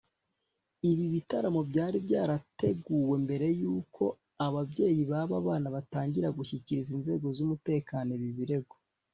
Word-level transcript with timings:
Ibi 0.89 1.05
bitaramo 1.13 1.61
byari 1.69 1.97
byarateguwe 2.05 3.13
mbere 3.25 3.45
y’uko 3.61 4.03
ababyeyi 4.45 5.01
b’aba 5.09 5.35
bana 5.47 5.67
batangira 5.75 6.33
bashyikiriza 6.37 6.91
inzego 6.97 7.25
z’umutekano 7.37 8.09
ibi 8.17 8.31
birego 8.39 8.75